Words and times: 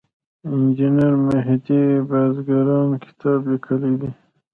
انجینیر 0.49 1.13
مهدي 1.27 1.81
بازرګان 2.09 2.89
کتاب 3.05 3.39
لیکلی 3.51 3.93
دی. 3.99 4.09